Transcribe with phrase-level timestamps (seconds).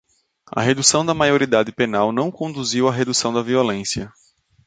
[0.47, 4.11] A redução da maioridade penal não conduziu à redução da violência